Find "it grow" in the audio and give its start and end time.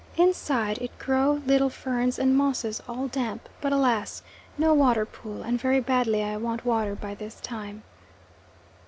0.79-1.43